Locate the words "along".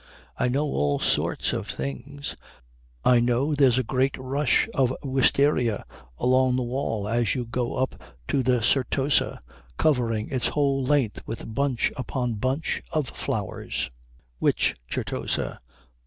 6.17-6.55